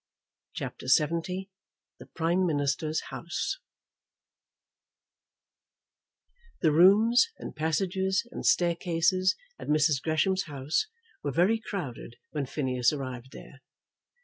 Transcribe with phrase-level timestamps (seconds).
[0.53, 1.49] CHAPTER LXX
[1.99, 3.59] The Prime Minister's House
[6.61, 10.01] The rooms and passages and staircases at Mrs.
[10.01, 10.87] Gresham's house
[11.21, 13.61] were very crowded when Phineas arrived there.